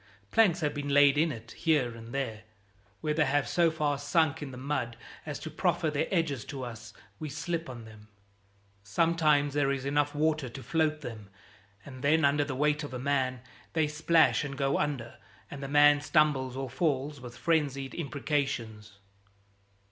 [0.31, 2.41] Planks have been laid in it here and there.
[3.01, 6.63] Where they have so far sunk in the mud as to proffer their edges to
[6.63, 8.07] us we slip on them.
[8.81, 11.29] Sometimes there is enough water to float them,
[11.85, 13.41] and then under the weight of a man
[13.73, 15.19] they splash and go under,
[15.51, 18.97] and the man stumbles or falls, with frenzied imprecations.